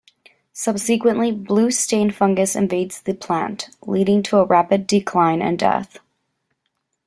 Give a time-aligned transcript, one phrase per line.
[0.53, 5.99] Subsequently, blue stain fungus invades the plant, leading to a rapid decline and death.